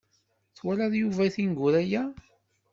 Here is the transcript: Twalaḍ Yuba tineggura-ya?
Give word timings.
Twalaḍ 0.57 0.93
Yuba 0.97 1.25
tineggura-ya? 1.33 2.03